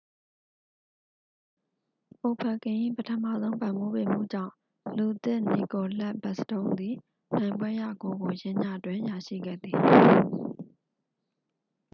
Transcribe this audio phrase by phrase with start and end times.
[2.21, 4.53] အိုဗက်ကင်၏ ပထမဆုံး ပံ့ပိုးပေးမှုကြောင့်
[4.97, 6.95] လူသစ် နီကိုလက် ဘက်စတုန်းသည်
[7.37, 9.77] နိုင်ပွဲရဂိုးကို ယင်းညတွင် ရရှိခဲ့သည်